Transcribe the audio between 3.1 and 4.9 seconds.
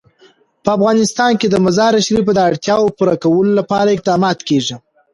کولو لپاره اقدامات کېږي.